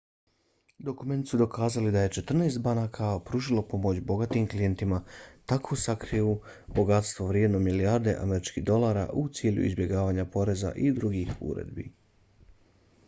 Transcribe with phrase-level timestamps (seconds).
[0.85, 5.01] dokumenti su dokazali da je četrnaest banaka pružilo pomoć bogatim klijentima
[5.53, 6.31] da sakriju
[6.79, 11.87] bogatstvo vrijedno milijarde američkih dolara u cilju izbjegavanja poreza i drugih uredbi